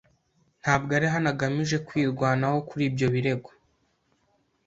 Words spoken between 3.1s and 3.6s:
birego